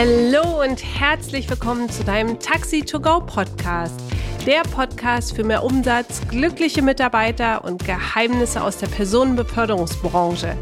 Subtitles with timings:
[0.00, 4.00] Hallo und herzlich willkommen zu deinem Taxi to Go Podcast.
[4.46, 10.56] Der Podcast für mehr Umsatz, glückliche Mitarbeiter und Geheimnisse aus der Personenbeförderungsbranche.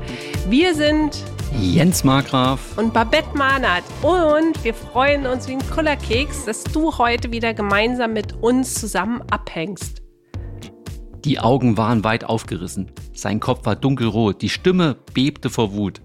[0.49, 1.23] Wir sind
[1.61, 7.31] Jens Markgraf und Babette Mahnert und wir freuen uns wie ein Kullerkeks, dass du heute
[7.31, 10.01] wieder gemeinsam mit uns zusammen abhängst.
[11.27, 16.01] Die Augen waren weit aufgerissen, sein Kopf war dunkelrot, die Stimme bebte vor Wut.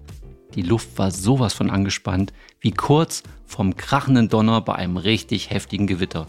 [0.54, 5.86] Die Luft war sowas von angespannt, wie kurz vom krachenden Donner bei einem richtig heftigen
[5.86, 6.26] Gewitter.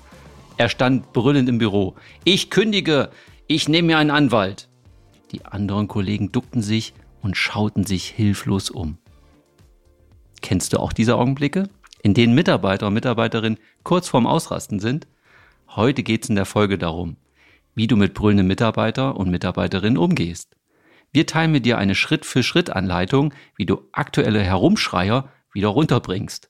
[0.57, 1.95] Er stand brüllend im Büro.
[2.23, 3.09] Ich kündige!
[3.47, 4.69] Ich nehme mir einen Anwalt!
[5.31, 8.97] Die anderen Kollegen duckten sich und schauten sich hilflos um.
[10.41, 11.69] Kennst du auch diese Augenblicke,
[12.01, 15.07] in denen Mitarbeiter und Mitarbeiterinnen kurz vorm Ausrasten sind?
[15.69, 17.17] Heute geht's in der Folge darum,
[17.75, 20.55] wie du mit brüllenden Mitarbeiter und Mitarbeiterinnen umgehst.
[21.13, 26.49] Wir teilen mit dir eine Schritt-für-Schritt-Anleitung, wie du aktuelle Herumschreier wieder runterbringst.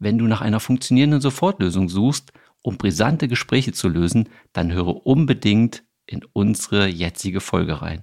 [0.00, 5.84] Wenn du nach einer funktionierenden Sofortlösung suchst, um brisante Gespräche zu lösen, dann höre unbedingt
[6.06, 8.02] in unsere jetzige Folge rein.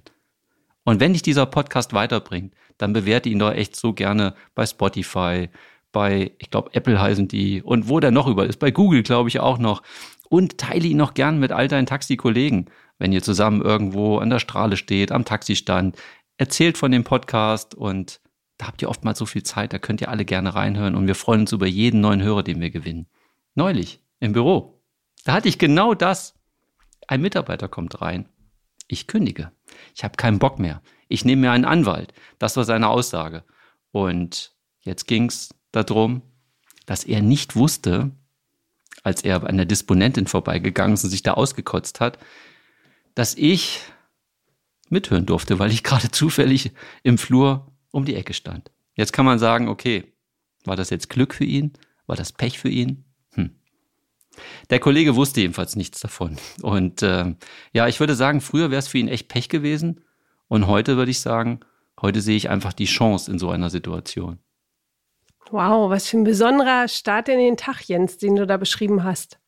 [0.84, 5.50] Und wenn dich dieser Podcast weiterbringt, dann bewerte ihn doch echt so gerne bei Spotify,
[5.92, 9.28] bei, ich glaube, Apple heißen die und wo der noch über ist, bei Google glaube
[9.28, 9.82] ich auch noch.
[10.30, 12.70] Und teile ihn noch gern mit all deinen Taxikollegen
[13.04, 15.98] wenn ihr zusammen irgendwo an der Strahle steht, am Taxistand,
[16.38, 18.22] erzählt von dem Podcast und
[18.56, 21.14] da habt ihr oftmals so viel Zeit, da könnt ihr alle gerne reinhören und wir
[21.14, 23.06] freuen uns über jeden neuen Hörer, den wir gewinnen.
[23.54, 24.82] Neulich im Büro,
[25.26, 26.32] da hatte ich genau das.
[27.06, 28.26] Ein Mitarbeiter kommt rein.
[28.88, 29.52] Ich kündige.
[29.94, 30.80] Ich habe keinen Bock mehr.
[31.08, 32.14] Ich nehme mir einen Anwalt.
[32.38, 33.44] Das war seine Aussage.
[33.92, 36.22] Und jetzt ging es darum,
[36.86, 38.12] dass er nicht wusste,
[39.02, 42.18] als er an der Disponentin vorbeigegangen ist und sich da ausgekotzt hat,
[43.14, 43.80] dass ich
[44.88, 48.70] mithören durfte, weil ich gerade zufällig im Flur um die Ecke stand.
[48.94, 50.12] Jetzt kann man sagen, okay,
[50.64, 51.72] war das jetzt Glück für ihn?
[52.06, 53.04] War das Pech für ihn?
[53.32, 53.50] Hm.
[54.70, 56.36] Der Kollege wusste jedenfalls nichts davon.
[56.62, 57.34] Und äh,
[57.72, 60.04] ja, ich würde sagen, früher wäre es für ihn echt Pech gewesen.
[60.48, 61.60] Und heute würde ich sagen,
[62.00, 64.38] heute sehe ich einfach die Chance in so einer Situation.
[65.50, 69.38] Wow, was für ein besonderer Start in den Tag, Jens, den du da beschrieben hast.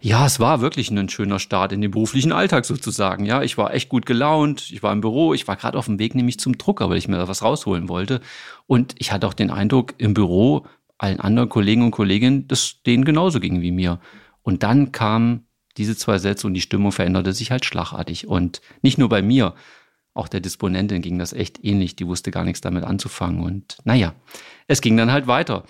[0.00, 3.24] Ja, es war wirklich ein schöner Start in den beruflichen Alltag sozusagen.
[3.24, 4.70] Ja, ich war echt gut gelaunt.
[4.70, 5.34] Ich war im Büro.
[5.34, 7.88] Ich war gerade auf dem Weg nämlich zum Drucker, weil ich mir da was rausholen
[7.88, 8.20] wollte.
[8.66, 10.66] Und ich hatte auch den Eindruck, im Büro
[10.98, 14.00] allen anderen Kollegen und Kolleginnen, dass denen genauso ging wie mir.
[14.42, 15.46] Und dann kamen
[15.76, 18.26] diese zwei Sätze und die Stimmung veränderte sich halt schlagartig.
[18.26, 19.54] Und nicht nur bei mir,
[20.14, 21.96] auch der Disponentin ging das echt ähnlich.
[21.96, 23.40] Die wusste gar nichts damit anzufangen.
[23.40, 24.14] Und naja,
[24.66, 25.64] es ging dann halt weiter.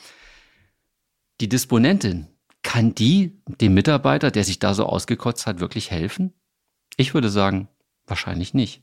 [1.40, 2.28] Die Disponentin,
[2.66, 6.32] kann die dem Mitarbeiter, der sich da so ausgekotzt hat, wirklich helfen?
[6.96, 7.68] Ich würde sagen,
[8.08, 8.82] wahrscheinlich nicht.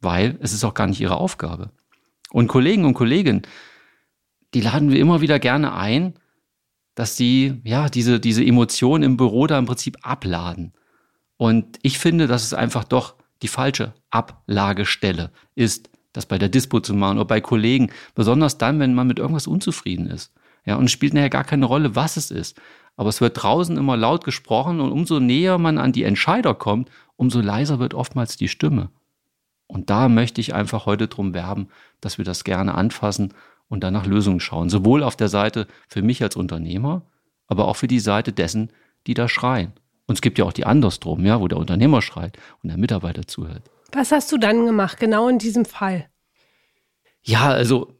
[0.00, 1.72] Weil es ist auch gar nicht ihre Aufgabe.
[2.30, 3.42] Und Kollegen und Kolleginnen,
[4.54, 6.14] die laden wir immer wieder gerne ein,
[6.94, 10.72] dass sie, ja, diese, diese Emotionen im Büro da im Prinzip abladen.
[11.36, 16.78] Und ich finde, dass es einfach doch die falsche Ablagestelle ist, das bei der Dispo
[16.78, 20.32] zu machen oder bei Kollegen, besonders dann, wenn man mit irgendwas unzufrieden ist.
[20.64, 22.60] Ja, und es spielt nachher gar keine Rolle, was es ist.
[22.96, 26.90] Aber es wird draußen immer laut gesprochen und umso näher man an die Entscheider kommt,
[27.16, 28.90] umso leiser wird oftmals die Stimme.
[29.66, 31.68] Und da möchte ich einfach heute drum werben,
[32.00, 33.32] dass wir das gerne anfassen
[33.68, 34.68] und dann nach Lösungen schauen.
[34.68, 37.06] Sowohl auf der Seite für mich als Unternehmer,
[37.46, 38.70] aber auch für die Seite dessen,
[39.06, 39.72] die da schreien.
[40.06, 43.26] Und es gibt ja auch die andersdrum, ja, wo der Unternehmer schreit und der Mitarbeiter
[43.26, 43.62] zuhört.
[43.92, 46.08] Was hast du dann gemacht, genau in diesem Fall?
[47.22, 47.94] Ja, also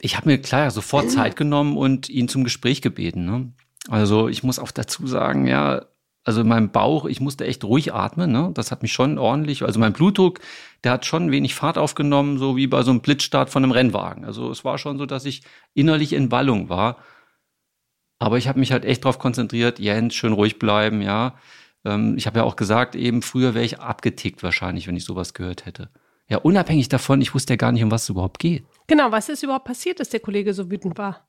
[0.00, 3.24] ich habe mir klar sofort Zeit genommen und ihn zum Gespräch gebeten.
[3.24, 3.52] Ne?
[3.88, 5.86] Also ich muss auch dazu sagen, ja,
[6.24, 8.30] also in meinem Bauch, ich musste echt ruhig atmen.
[8.30, 8.50] Ne?
[8.54, 10.40] Das hat mich schon ordentlich, also mein Blutdruck,
[10.84, 14.24] der hat schon wenig Fahrt aufgenommen, so wie bei so einem Blitzstart von einem Rennwagen.
[14.24, 15.42] Also es war schon so, dass ich
[15.74, 16.98] innerlich in Ballung war.
[18.18, 21.36] Aber ich habe mich halt echt darauf konzentriert, Jens, schön ruhig bleiben, ja.
[21.84, 25.34] Ähm, ich habe ja auch gesagt, eben früher wäre ich abgetickt wahrscheinlich, wenn ich sowas
[25.34, 25.88] gehört hätte.
[26.28, 28.66] Ja, unabhängig davon, ich wusste ja gar nicht, um was es überhaupt geht.
[28.86, 31.26] Genau, was ist überhaupt passiert, dass der Kollege so wütend war?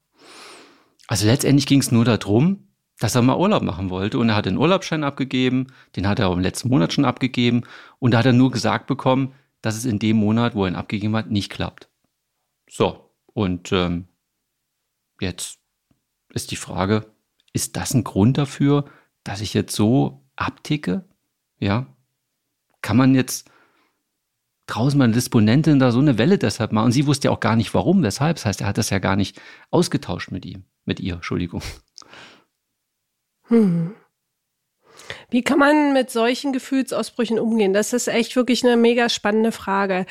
[1.07, 2.67] Also letztendlich ging es nur darum,
[2.99, 6.27] dass er mal Urlaub machen wollte und er hat den Urlaubsschein abgegeben, den hat er
[6.27, 7.63] auch im letzten Monat schon abgegeben
[7.99, 10.75] und da hat er nur gesagt bekommen, dass es in dem Monat, wo er ihn
[10.75, 11.89] abgegeben hat, nicht klappt.
[12.69, 14.07] So, und ähm,
[15.21, 15.59] jetzt
[16.33, 17.05] ist die Frage,
[17.53, 18.85] ist das ein Grund dafür,
[19.23, 21.05] dass ich jetzt so abticke?
[21.57, 21.87] Ja,
[22.81, 23.49] kann man jetzt
[24.69, 26.85] draußen meine Disponentin da so eine Welle deshalb machen.
[26.85, 28.37] Und sie wusste ja auch gar nicht warum, weshalb.
[28.37, 31.61] Das heißt, er hat das ja gar nicht ausgetauscht mit ihm, mit ihr, Entschuldigung.
[33.47, 33.95] Hm.
[35.29, 37.73] Wie kann man mit solchen Gefühlsausbrüchen umgehen?
[37.73, 40.05] Das ist echt wirklich eine mega spannende Frage.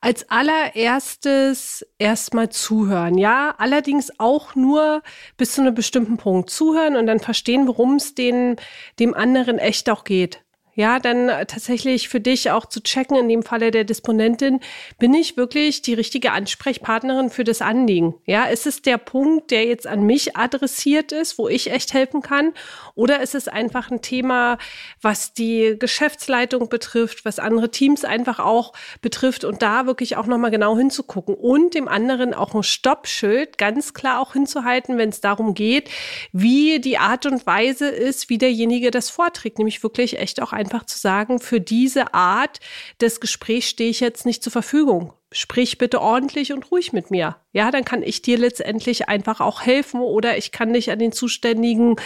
[0.00, 5.02] Als allererstes erstmal zuhören, ja, allerdings auch nur
[5.36, 8.56] bis zu einem bestimmten Punkt zuhören und dann verstehen, worum es den,
[8.98, 10.41] dem anderen echt auch geht
[10.74, 14.60] ja, dann tatsächlich für dich auch zu checken, in dem Falle der Disponentin,
[14.98, 18.14] bin ich wirklich die richtige Ansprechpartnerin für das Anliegen?
[18.24, 22.22] Ja, ist es der Punkt, der jetzt an mich adressiert ist, wo ich echt helfen
[22.22, 22.52] kann?
[22.94, 24.56] Oder ist es einfach ein Thema,
[25.02, 28.72] was die Geschäftsleitung betrifft, was andere Teams einfach auch
[29.02, 33.92] betrifft und da wirklich auch nochmal genau hinzugucken und dem anderen auch ein Stoppschild ganz
[33.92, 35.90] klar auch hinzuhalten, wenn es darum geht,
[36.32, 40.86] wie die Art und Weise ist, wie derjenige das vorträgt, nämlich wirklich echt auch einfach
[40.86, 42.60] zu sagen, für diese Art
[43.00, 45.12] des Gesprächs stehe ich jetzt nicht zur Verfügung.
[45.32, 47.36] Sprich bitte ordentlich und ruhig mit mir.
[47.52, 51.12] Ja, dann kann ich dir letztendlich einfach auch helfen oder ich kann dich an den
[51.12, 51.96] zuständigen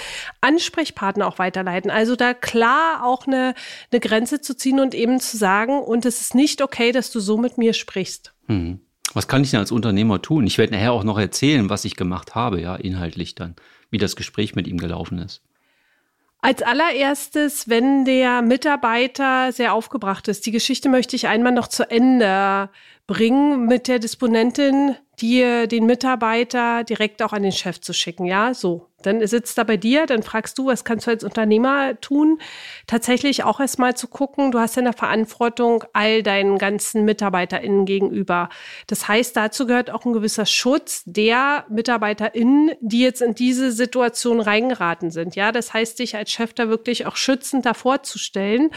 [0.41, 1.91] Ansprechpartner auch weiterleiten.
[1.91, 3.55] Also da klar auch eine,
[3.91, 7.21] eine Grenze zu ziehen und eben zu sagen, und es ist nicht okay, dass du
[7.21, 8.33] so mit mir sprichst.
[8.47, 8.81] Hm.
[9.13, 10.47] Was kann ich denn als Unternehmer tun?
[10.47, 13.57] Ich werde nachher auch noch erzählen, was ich gemacht habe, ja, inhaltlich dann,
[13.91, 15.43] wie das Gespräch mit ihm gelaufen ist.
[16.41, 21.91] Als allererstes, wenn der Mitarbeiter sehr aufgebracht ist, die Geschichte möchte ich einmal noch zu
[21.91, 22.69] Ende
[23.07, 28.27] bringen mit der Disponentin, dir den Mitarbeiter direkt auch an den Chef zu schicken.
[28.27, 28.89] Ja, so.
[29.03, 32.41] Dann sitzt er bei dir, dann fragst du, was kannst du als Unternehmer tun?
[32.87, 38.49] Tatsächlich auch erstmal zu gucken, du hast ja eine Verantwortung all deinen ganzen MitarbeiterInnen gegenüber.
[38.89, 44.41] Das heißt, dazu gehört auch ein gewisser Schutz der MitarbeiterInnen, die jetzt in diese Situation
[44.41, 45.37] reingeraten sind.
[45.37, 48.71] Ja, das heißt, dich als Chef da wirklich auch schützend davor zu stellen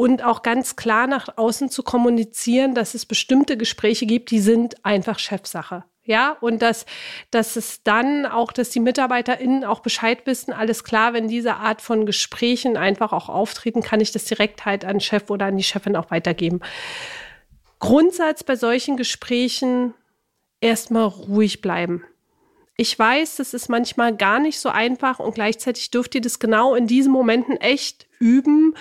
[0.00, 4.82] und auch ganz klar nach außen zu kommunizieren, dass es bestimmte Gespräche gibt, die sind
[4.82, 5.84] einfach Chefsache.
[6.04, 6.86] Ja, und dass,
[7.30, 11.82] dass es dann auch, dass die MitarbeiterInnen auch Bescheid wissen, alles klar, wenn diese Art
[11.82, 15.62] von Gesprächen einfach auch auftreten, kann ich das direkt halt an Chef oder an die
[15.62, 16.60] Chefin auch weitergeben.
[17.78, 19.92] Grundsatz bei solchen Gesprächen
[20.62, 22.04] erstmal ruhig bleiben.
[22.74, 26.74] Ich weiß, das ist manchmal gar nicht so einfach und gleichzeitig dürft ihr das genau
[26.74, 28.74] in diesen Momenten echt üben,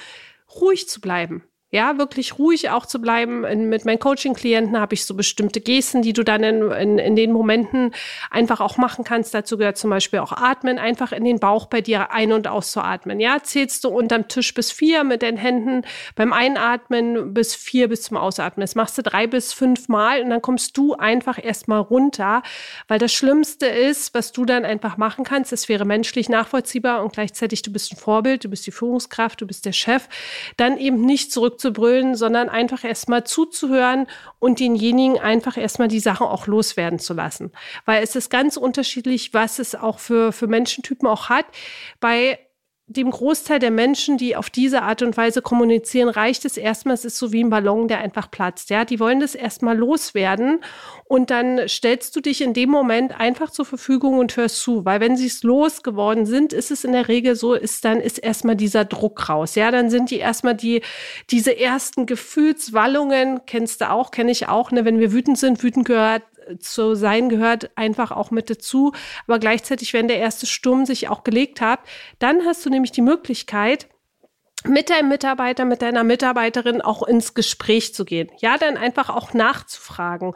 [0.50, 1.44] ruhig zu bleiben.
[1.72, 3.44] Ja, wirklich ruhig auch zu bleiben.
[3.44, 7.16] In, mit meinen Coaching-Klienten habe ich so bestimmte Gesten, die du dann in, in, in
[7.16, 7.94] den Momenten
[8.32, 9.36] einfach auch machen kannst.
[9.36, 13.20] Dazu gehört zum Beispiel auch Atmen, einfach in den Bauch bei dir ein- und auszuatmen.
[13.20, 15.84] Ja, zählst du unterm Tisch bis vier mit den Händen
[16.16, 18.62] beim Einatmen bis vier bis zum Ausatmen.
[18.62, 22.42] Das machst du drei bis fünf Mal und dann kommst du einfach erstmal runter,
[22.88, 27.14] weil das Schlimmste ist, was du dann einfach machen kannst, es wäre menschlich nachvollziehbar und
[27.14, 30.08] gleichzeitig du bist ein Vorbild, du bist die Führungskraft, du bist der Chef,
[30.58, 34.08] dann eben nicht zurück zurückzubrüllen, sondern einfach erstmal zuzuhören
[34.40, 37.52] und denjenigen einfach erstmal die Sachen auch loswerden zu lassen.
[37.86, 41.46] Weil es ist ganz unterschiedlich, was es auch für, für Menschentypen auch hat.
[42.00, 42.40] Bei
[42.92, 47.06] dem Großteil der Menschen, die auf diese Art und Weise kommunizieren, reicht es erstmal, es
[47.06, 48.72] ist so wie ein Ballon, der einfach platzt.
[48.72, 50.62] Ja, die wollen das erstmal loswerden
[51.06, 55.00] und dann stellst du dich in dem Moment einfach zur Verfügung und hörst zu, weil
[55.02, 58.56] wenn sie es losgeworden sind, ist es in der Regel so, ist dann ist erstmal
[58.56, 59.54] dieser Druck raus.
[59.54, 60.82] Ja, dann sind die erstmal die
[61.30, 65.86] diese ersten Gefühlswallungen, kennst du auch, kenne ich auch, ne, wenn wir wütend sind, wütend
[65.86, 66.24] gehört
[66.60, 68.94] zu sein gehört einfach auch mit dazu.
[69.28, 71.80] Aber gleichzeitig, wenn der erste Sturm sich auch gelegt hat,
[72.20, 73.88] dann hast du nämlich die Möglichkeit,
[74.66, 78.30] mit deinem Mitarbeiter, mit deiner Mitarbeiterin auch ins Gespräch zu gehen.
[78.40, 80.34] Ja, dann einfach auch nachzufragen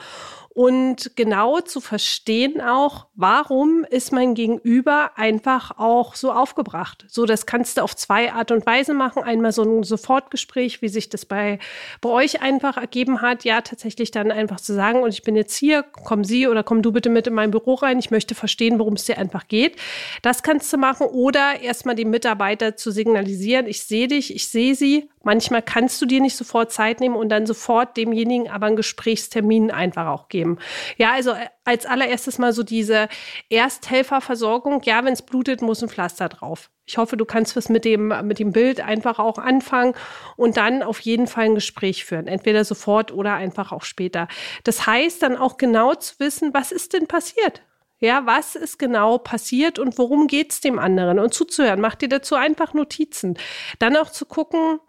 [0.54, 7.06] und genau zu verstehen auch, warum ist mein Gegenüber einfach auch so aufgebracht.
[7.08, 9.24] So, das kannst du auf zwei Art und Weise machen.
[9.24, 11.58] Einmal so ein Sofortgespräch, wie sich das bei,
[12.02, 13.46] bei euch einfach ergeben hat.
[13.46, 16.84] Ja, tatsächlich dann einfach zu sagen, und ich bin jetzt hier, komm Sie oder komm
[16.84, 17.98] du bitte mit in mein Büro rein.
[17.98, 19.78] Ich möchte verstehen, worum es dir einfach geht.
[20.22, 24.76] Das kannst du machen oder erstmal dem Mitarbeiter zu signalisieren, ich sehe dich, ich sehe
[24.76, 25.10] sie.
[25.24, 29.72] Manchmal kannst du dir nicht sofort Zeit nehmen und dann sofort demjenigen aber einen Gesprächstermin
[29.72, 30.60] einfach auch geben.
[30.98, 33.08] Ja, also äh, als allererstes mal so diese
[33.50, 34.82] Ersthelferversorgung.
[34.84, 36.70] Ja, wenn es blutet, muss ein Pflaster drauf.
[36.86, 39.96] Ich hoffe, du kannst was mit dem, mit dem Bild einfach auch anfangen
[40.36, 42.28] und dann auf jeden Fall ein Gespräch führen.
[42.28, 44.28] Entweder sofort oder einfach auch später.
[44.66, 47.62] Das heißt dann auch genau zu wissen, was ist denn passiert?
[48.00, 51.20] Ja, was ist genau passiert und worum geht es dem anderen?
[51.20, 53.38] Und zuzuhören, mach dir dazu einfach Notizen.
[53.80, 54.82] Dann auch zu gucken,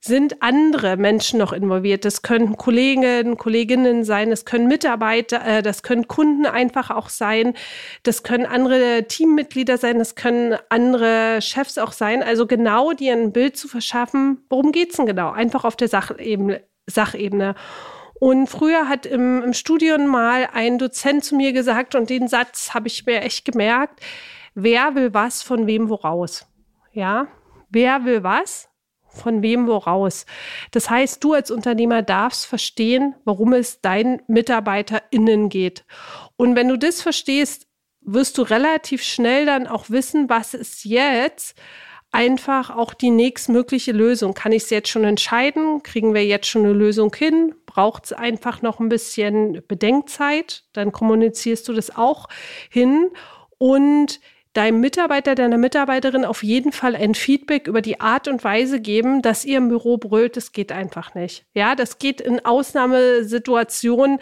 [0.00, 2.04] sind andere Menschen noch involviert.
[2.04, 7.54] Das können Kollegen, Kolleginnen sein, das können Mitarbeiter, äh, das können Kunden einfach auch sein,
[8.02, 12.22] das können andere Teammitglieder sein, das können andere Chefs auch sein.
[12.22, 15.32] Also genau dir ein Bild zu verschaffen, worum geht's denn genau?
[15.32, 16.62] Einfach auf der Sachebene.
[16.88, 17.56] Sachebene.
[18.18, 22.72] Und früher hat im, im Studium mal ein Dozent zu mir gesagt, und den Satz
[22.72, 24.00] habe ich mir echt gemerkt,
[24.54, 26.46] wer will was von wem woraus?
[26.92, 27.26] Ja,
[27.68, 28.68] wer will was,
[29.16, 30.26] von wem woraus.
[30.70, 35.84] Das heißt, du als Unternehmer darfst verstehen, warum es deinen MitarbeiterInnen geht.
[36.36, 37.66] Und wenn du das verstehst,
[38.00, 41.56] wirst du relativ schnell dann auch wissen, was ist jetzt
[42.12, 44.32] einfach auch die nächstmögliche Lösung.
[44.32, 45.82] Kann ich es jetzt schon entscheiden?
[45.82, 47.54] Kriegen wir jetzt schon eine Lösung hin?
[47.66, 50.64] Braucht es einfach noch ein bisschen Bedenkzeit?
[50.72, 52.28] Dann kommunizierst du das auch
[52.70, 53.10] hin.
[53.58, 54.20] Und
[54.56, 59.22] deinem Mitarbeiter, deiner Mitarbeiterin auf jeden Fall ein Feedback über die Art und Weise geben,
[59.22, 60.36] dass ihr im Büro brüllt.
[60.36, 61.44] Das geht einfach nicht.
[61.54, 64.18] Ja, das geht in Ausnahmesituationen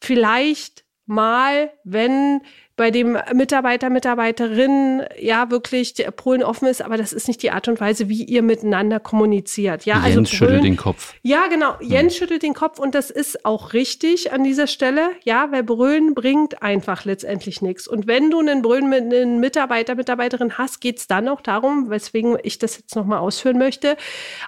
[0.00, 2.42] vielleicht mal, wenn
[2.76, 7.52] bei dem Mitarbeiter, Mitarbeiterin ja wirklich der Polen offen ist, aber das ist nicht die
[7.52, 9.84] Art und Weise, wie ihr miteinander kommuniziert.
[9.84, 11.14] Ja, Jens also schüttelt den Kopf.
[11.22, 11.74] Ja, genau.
[11.80, 12.18] Jens hm.
[12.18, 15.10] schüttelt den Kopf und das ist auch richtig an dieser Stelle.
[15.22, 17.86] Ja, weil Brüllen bringt einfach letztendlich nichts.
[17.86, 21.90] Und wenn du einen Brüllen mit einem Mitarbeiter, Mitarbeiterin hast, geht es dann auch darum,
[21.90, 23.96] weswegen ich das jetzt nochmal ausführen möchte,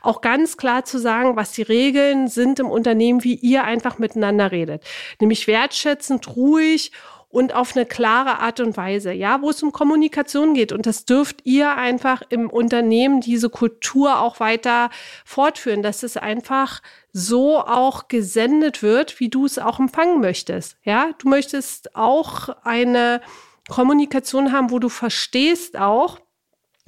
[0.03, 4.51] auch ganz klar zu sagen, was die Regeln sind im Unternehmen, wie ihr einfach miteinander
[4.51, 4.83] redet.
[5.21, 6.91] Nämlich wertschätzend, ruhig
[7.29, 10.73] und auf eine klare Art und Weise, ja, wo es um Kommunikation geht.
[10.73, 14.91] Und das dürft ihr einfach im Unternehmen diese Kultur auch weiter
[15.25, 20.77] fortführen, dass es einfach so auch gesendet wird, wie du es auch empfangen möchtest.
[20.85, 23.21] Ja, du möchtest auch eine
[23.69, 26.21] Kommunikation haben, wo du verstehst auch,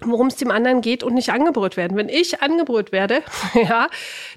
[0.00, 1.96] worum es dem anderen geht und nicht angebrüllt werden.
[1.96, 3.22] Wenn ich angebrüllt werde,
[3.54, 3.88] ja,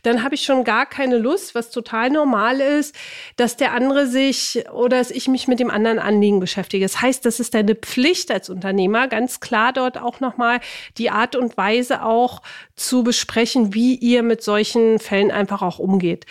[0.02, 2.96] dann habe ich schon gar keine Lust, was total normal ist,
[3.36, 6.84] dass der andere sich oder dass ich mich mit dem anderen Anliegen beschäftige.
[6.84, 10.62] Das heißt, das ist deine Pflicht als Unternehmer, ganz klar dort auch nochmal
[10.98, 12.42] die Art und Weise auch
[12.76, 16.26] zu besprechen, wie ihr mit solchen Fällen einfach auch umgeht.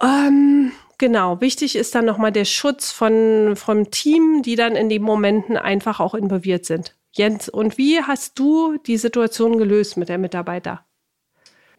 [0.00, 5.00] Ähm, Genau, wichtig ist dann nochmal der Schutz von, vom Team, die dann in den
[5.00, 6.94] Momenten einfach auch involviert sind.
[7.12, 10.84] Jens, und wie hast du die Situation gelöst mit der Mitarbeiter?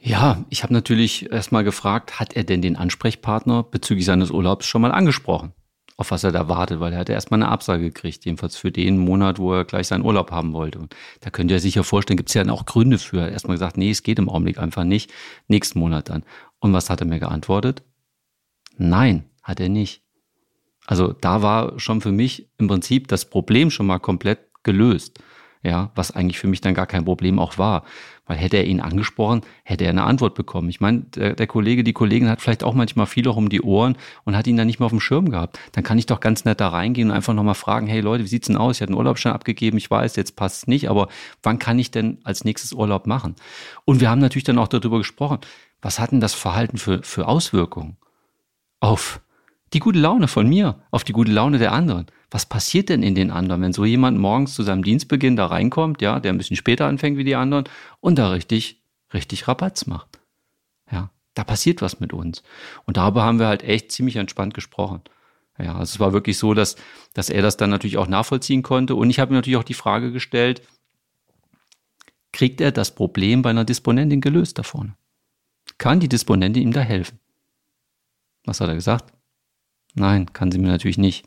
[0.03, 4.81] Ja, ich habe natürlich erstmal gefragt, hat er denn den Ansprechpartner bezüglich seines Urlaubs schon
[4.81, 5.53] mal angesprochen?
[5.95, 8.97] Auf was er da wartet, weil er hatte erstmal eine Absage gekriegt, jedenfalls für den
[8.97, 10.79] Monat, wo er gleich seinen Urlaub haben wollte.
[10.79, 13.29] Und da könnt ihr sich ja vorstellen, gibt es ja dann auch Gründe für.
[13.29, 15.11] Erstmal gesagt, nee, es geht im Augenblick einfach nicht.
[15.47, 16.23] Nächsten Monat dann.
[16.59, 17.83] Und was hat er mir geantwortet?
[18.77, 20.01] Nein, hat er nicht.
[20.87, 25.19] Also da war schon für mich im Prinzip das Problem schon mal komplett gelöst.
[25.63, 27.83] Ja, was eigentlich für mich dann gar kein Problem auch war.
[28.25, 30.69] Weil hätte er ihn angesprochen, hätte er eine Antwort bekommen.
[30.69, 33.61] Ich meine, der, der, Kollege, die Kollegin hat vielleicht auch manchmal viel auch um die
[33.61, 35.59] Ohren und hat ihn dann nicht mehr auf dem Schirm gehabt.
[35.73, 38.27] Dann kann ich doch ganz nett da reingehen und einfach nochmal fragen, hey Leute, wie
[38.27, 38.77] sieht's denn aus?
[38.77, 41.09] Ich hatte einen Urlaubsschein abgegeben, ich weiß, jetzt passt es nicht, aber
[41.43, 43.35] wann kann ich denn als nächstes Urlaub machen?
[43.85, 45.39] Und wir haben natürlich dann auch darüber gesprochen,
[45.81, 47.97] was hat denn das Verhalten für, für Auswirkungen
[48.79, 49.21] auf
[49.73, 53.13] die gute Laune von mir, auf die gute Laune der anderen was passiert denn in
[53.13, 56.55] den anderen, wenn so jemand morgens zu seinem Dienstbeginn da reinkommt, ja, der ein bisschen
[56.55, 57.65] später anfängt wie die anderen
[57.99, 58.81] und da richtig,
[59.13, 60.21] richtig Rabatz macht.
[60.89, 62.41] Ja, da passiert was mit uns.
[62.85, 65.01] Und darüber haben wir halt echt ziemlich entspannt gesprochen.
[65.59, 66.77] Ja, also es war wirklich so, dass,
[67.13, 68.95] dass er das dann natürlich auch nachvollziehen konnte.
[68.95, 70.61] Und ich habe mir natürlich auch die Frage gestellt,
[72.31, 74.95] kriegt er das Problem bei einer Disponentin gelöst da vorne?
[75.77, 77.19] Kann die Disponentin ihm da helfen?
[78.45, 79.13] Was hat er gesagt?
[79.95, 81.25] Nein, kann sie mir natürlich nicht.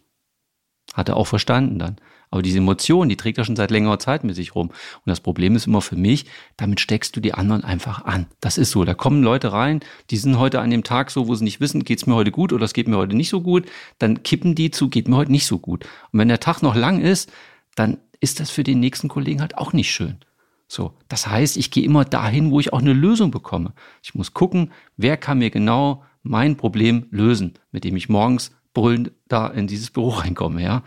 [0.92, 1.96] Hat er auch verstanden dann.
[2.30, 4.68] Aber diese Emotion, die trägt er schon seit längerer Zeit mit sich rum.
[4.70, 8.26] Und das Problem ist immer für mich, damit steckst du die anderen einfach an.
[8.40, 8.84] Das ist so.
[8.84, 9.80] Da kommen Leute rein,
[10.10, 12.52] die sind heute an dem Tag so, wo sie nicht wissen, geht's mir heute gut
[12.52, 13.66] oder es geht mir heute nicht so gut.
[14.00, 15.84] Dann kippen die zu, geht mir heute nicht so gut.
[16.10, 17.30] Und wenn der Tag noch lang ist,
[17.76, 20.18] dann ist das für den nächsten Kollegen halt auch nicht schön.
[20.66, 23.74] So, das heißt, ich gehe immer dahin, wo ich auch eine Lösung bekomme.
[24.02, 29.12] Ich muss gucken, wer kann mir genau mein Problem lösen, mit dem ich morgens brüllend
[29.28, 30.82] da in dieses Büro reinkomme, ja.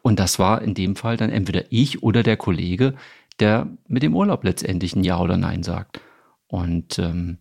[0.00, 2.94] Und das war in dem Fall dann entweder ich oder der Kollege,
[3.38, 6.00] der mit dem Urlaub letztendlich ein Ja oder Nein sagt.
[6.46, 7.38] Und ähm,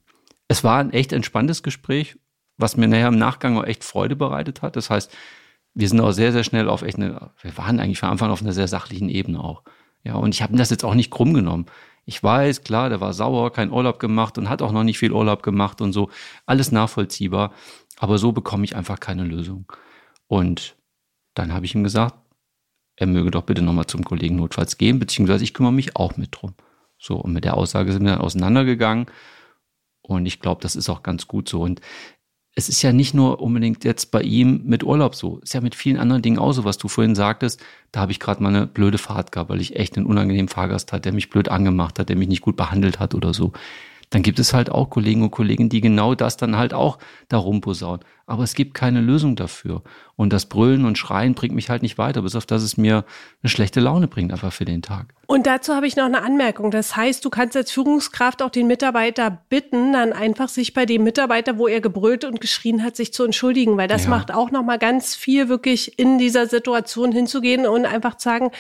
[0.50, 2.18] es war ein echt entspanntes Gespräch,
[2.58, 4.76] was mir nachher im Nachgang auch echt Freude bereitet hat.
[4.76, 5.16] Das heißt,
[5.74, 8.42] wir sind auch sehr, sehr schnell auf echt eine, wir waren eigentlich von Anfang auf
[8.42, 9.64] einer sehr sachlichen Ebene auch.
[10.04, 11.66] Ja, und ich habe das jetzt auch nicht krumm genommen.
[12.06, 15.14] Ich weiß, klar, der war sauer, kein Urlaub gemacht und hat auch noch nicht viel
[15.14, 16.10] Urlaub gemacht und so.
[16.46, 17.54] Alles nachvollziehbar.
[17.98, 19.72] Aber so bekomme ich einfach keine Lösung.
[20.28, 20.76] Und
[21.34, 22.16] dann habe ich ihm gesagt,
[22.96, 26.30] er möge doch bitte nochmal zum Kollegen notfalls gehen, beziehungsweise ich kümmere mich auch mit
[26.32, 26.54] drum.
[26.98, 29.08] So, und mit der Aussage sind wir dann auseinandergegangen.
[30.02, 31.62] Und ich glaube, das ist auch ganz gut so.
[31.62, 31.82] Und
[32.56, 35.38] es ist ja nicht nur unbedingt jetzt bei ihm mit Urlaub so.
[35.38, 37.60] Es ist ja mit vielen anderen Dingen auch so, was du vorhin sagtest.
[37.92, 40.94] Da habe ich gerade mal eine blöde Fahrt gehabt, weil ich echt einen unangenehmen Fahrgast
[40.94, 43.54] hatte, der mich blöd angemacht hat, der mich nicht gut behandelt hat oder so
[44.14, 47.62] dann gibt es halt auch Kollegen und Kolleginnen, die genau das dann halt auch darum
[47.62, 48.06] posaunen.
[48.28, 49.82] Aber es gibt keine Lösung dafür.
[50.16, 53.06] Und das Brüllen und Schreien bringt mich halt nicht weiter, bis auf dass es mir
[53.42, 55.16] eine schlechte Laune bringt, einfach für den Tag.
[55.26, 56.70] Und dazu habe ich noch eine Anmerkung.
[56.70, 61.04] Das heißt, du kannst als Führungskraft auch den Mitarbeiter bitten, dann einfach sich bei dem
[61.04, 64.12] Mitarbeiter, wo er gebrüllt und geschrien hat, sich zu entschuldigen, weil das ja.
[64.12, 68.52] macht auch noch mal ganz viel wirklich in dieser Situation hinzugehen und einfach zu sagen,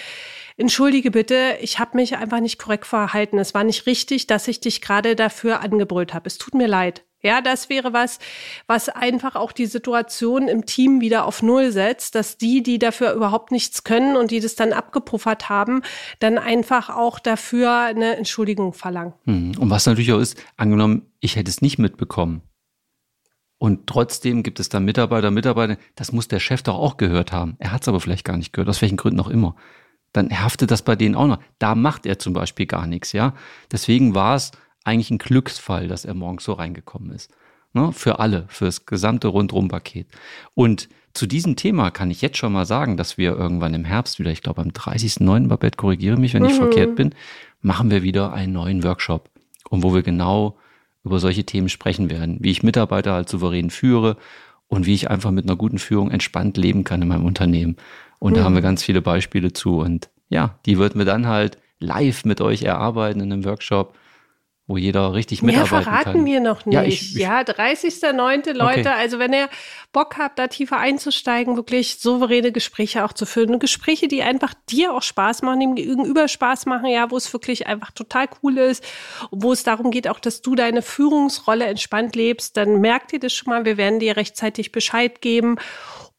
[0.57, 3.37] entschuldige bitte, ich habe mich einfach nicht korrekt verhalten.
[3.39, 6.27] Es war nicht richtig, dass ich dich gerade dafür angebrüllt habe.
[6.27, 7.03] Es tut mir leid.
[7.25, 8.19] Ja, das wäre was,
[8.67, 13.13] was einfach auch die Situation im Team wieder auf Null setzt, dass die, die dafür
[13.13, 15.83] überhaupt nichts können und die das dann abgepuffert haben,
[16.19, 19.13] dann einfach auch dafür eine Entschuldigung verlangen.
[19.23, 19.53] Hm.
[19.57, 22.41] Und was natürlich auch ist, angenommen, ich hätte es nicht mitbekommen.
[23.57, 27.55] Und trotzdem gibt es da Mitarbeiter, Mitarbeiter, das muss der Chef doch auch gehört haben.
[27.59, 29.55] Er hat es aber vielleicht gar nicht gehört, aus welchen Gründen auch immer
[30.13, 31.39] dann haftet das bei denen auch noch.
[31.59, 33.33] Da macht er zum Beispiel gar nichts, ja.
[33.71, 34.51] Deswegen war es
[34.83, 37.31] eigentlich ein Glücksfall, dass er morgens so reingekommen ist.
[37.73, 37.91] Ne?
[37.91, 40.07] Für alle, für das gesamte Rundrum-Paket.
[40.53, 44.19] Und zu diesem Thema kann ich jetzt schon mal sagen, dass wir irgendwann im Herbst
[44.19, 45.47] wieder, ich glaube am 30.09.
[45.47, 46.57] Babette, korrigiere mich, wenn ich mhm.
[46.57, 47.13] verkehrt bin,
[47.61, 49.29] machen wir wieder einen neuen Workshop.
[49.69, 50.57] Und wo wir genau
[51.03, 54.17] über solche Themen sprechen werden, wie ich Mitarbeiter halt souverän führe
[54.67, 57.77] und wie ich einfach mit einer guten Führung entspannt leben kann in meinem Unternehmen.
[58.23, 58.35] Und mhm.
[58.37, 59.79] da haben wir ganz viele Beispiele zu.
[59.79, 63.97] Und ja, die würden wir dann halt live mit euch erarbeiten in einem Workshop
[64.65, 66.25] wo jeder richtig mitarbeiten Mehr verraten kann.
[66.25, 66.73] wir noch nicht.
[66.73, 68.53] Ja, ich, ich, ja 30.09.
[68.53, 68.87] Leute, okay.
[68.87, 69.49] also wenn ihr
[69.91, 73.59] Bock habt, da tiefer einzusteigen, wirklich souveräne Gespräche auch zu führen.
[73.59, 77.67] Gespräche, die einfach dir auch Spaß machen, dem Gegenüber Spaß machen, ja, wo es wirklich
[77.67, 78.85] einfach total cool ist,
[79.31, 83.33] wo es darum geht, auch, dass du deine Führungsrolle entspannt lebst, dann merkt ihr das
[83.33, 83.65] schon mal.
[83.65, 85.57] Wir werden dir rechtzeitig Bescheid geben.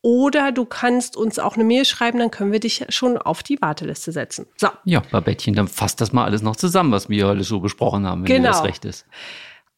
[0.05, 3.63] Oder du kannst uns auch eine Mail schreiben, dann können wir dich schon auf die
[3.63, 4.45] Warteliste setzen.
[4.59, 4.69] So.
[4.85, 8.21] Ja, Babettchen, dann fasst das mal alles noch zusammen, was wir alles so besprochen haben,
[8.21, 8.51] wenn genau.
[8.51, 9.07] das recht ist.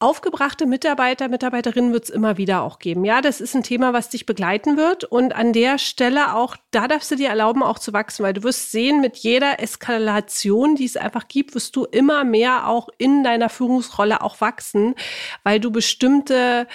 [0.00, 3.04] Aufgebrachte Mitarbeiter, Mitarbeiterinnen wird es immer wieder auch geben.
[3.04, 5.04] Ja, das ist ein Thema, was dich begleiten wird.
[5.04, 8.42] Und an der Stelle auch, da darfst du dir erlauben, auch zu wachsen, weil du
[8.42, 13.22] wirst sehen, mit jeder Eskalation, die es einfach gibt, wirst du immer mehr auch in
[13.22, 14.96] deiner Führungsrolle auch wachsen,
[15.44, 16.66] weil du bestimmte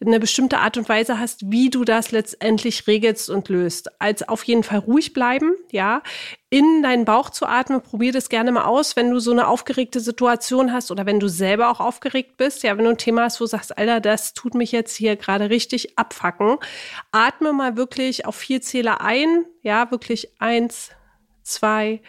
[0.00, 4.00] eine bestimmte Art und Weise hast, wie du das letztendlich regelst und löst.
[4.00, 6.02] Als auf jeden Fall ruhig bleiben, ja,
[6.50, 7.82] in deinen Bauch zu atmen.
[7.82, 11.28] Probier das gerne mal aus, wenn du so eine aufgeregte Situation hast oder wenn du
[11.28, 12.62] selber auch aufgeregt bist.
[12.62, 15.16] Ja, wenn du ein Thema hast, wo du sagst, Alter, das tut mich jetzt hier
[15.16, 16.58] gerade richtig abfacken.
[17.10, 19.46] Atme mal wirklich auf vier Zähler ein.
[19.62, 20.90] Ja, wirklich eins,
[21.42, 22.00] zwei,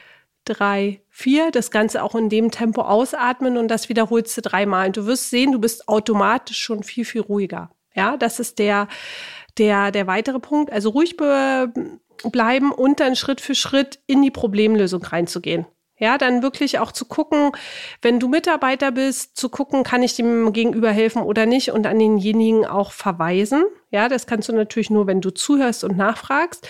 [0.45, 1.49] drei, vier.
[1.49, 4.87] Das Ganze auch in dem Tempo ausatmen und das wiederholst du dreimal.
[4.87, 7.71] Und du wirst sehen, du bist automatisch schon viel, viel ruhiger.
[7.99, 8.87] Ja, das ist der,
[9.57, 10.71] der, der weitere Punkt.
[10.71, 11.73] Also ruhig be
[12.31, 15.65] bleiben und dann Schritt für Schritt in die Problemlösung reinzugehen.
[15.97, 17.51] Ja, dann wirklich auch zu gucken,
[18.01, 21.99] wenn du Mitarbeiter bist, zu gucken, kann ich dem Gegenüber helfen oder nicht und an
[21.99, 23.65] denjenigen auch verweisen.
[23.89, 26.67] Ja, das kannst du natürlich nur, wenn du zuhörst und nachfragst.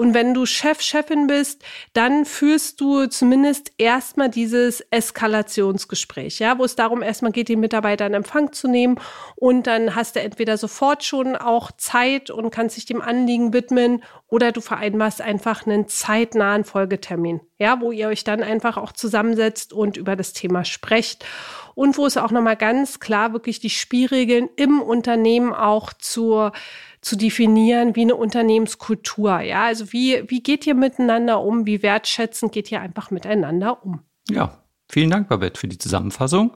[0.00, 6.64] Und wenn du Chef, Chefin bist, dann führst du zumindest erstmal dieses Eskalationsgespräch, ja, wo
[6.64, 8.98] es darum erstmal geht, den Mitarbeiter in Empfang zu nehmen.
[9.36, 14.02] Und dann hast du entweder sofort schon auch Zeit und kannst dich dem Anliegen widmen
[14.26, 19.74] oder du vereinbarst einfach einen zeitnahen Folgetermin, ja, wo ihr euch dann einfach auch zusammensetzt
[19.74, 21.26] und über das Thema sprecht
[21.74, 26.52] und wo es auch nochmal ganz klar wirklich die Spielregeln im Unternehmen auch zur
[27.00, 29.40] zu definieren wie eine Unternehmenskultur.
[29.40, 31.66] Ja, also wie, wie geht ihr miteinander um?
[31.66, 34.00] Wie wertschätzend geht ihr einfach miteinander um?
[34.28, 36.52] Ja, vielen Dank, Babette, für die Zusammenfassung.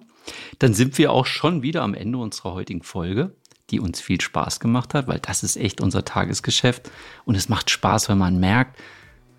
[0.58, 3.34] Dann sind wir auch schon wieder am Ende unserer heutigen Folge,
[3.70, 6.90] die uns viel Spaß gemacht hat, weil das ist echt unser Tagesgeschäft.
[7.24, 8.78] Und es macht Spaß, wenn man merkt,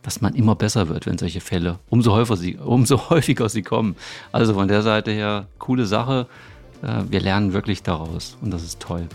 [0.02, 3.96] dass man immer besser wird, wenn solche Fälle, umso häufiger sie, umso häufiger sie kommen.
[4.32, 6.28] Also von der Seite her, coole Sache.
[6.82, 9.08] Äh, wir lernen wirklich daraus und das ist toll.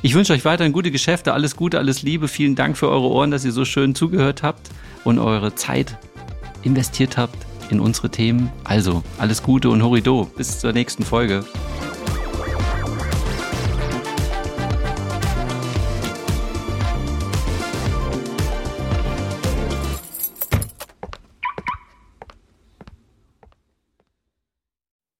[0.00, 2.28] Ich wünsche euch weiterhin gute Geschäfte, alles Gute, alles Liebe.
[2.28, 4.70] Vielen Dank für eure Ohren, dass ihr so schön zugehört habt
[5.02, 5.98] und eure Zeit
[6.62, 7.36] investiert habt
[7.68, 8.50] in unsere Themen.
[8.62, 10.30] Also alles Gute und Horido.
[10.36, 11.44] Bis zur nächsten Folge.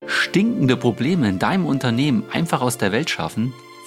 [0.06, 3.54] stinkende Probleme in deinem Unternehmen einfach aus der Welt schaffen,